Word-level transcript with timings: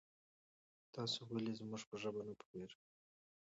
تاسو 0.95 1.19
ولې 1.25 1.51
زمونږ 1.59 1.83
په 1.89 1.95
ژبه 2.01 2.21
نه 2.27 2.33
پوهیږي؟ 2.39 2.77